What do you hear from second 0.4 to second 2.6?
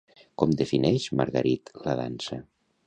Com defineix Margarit la dansa?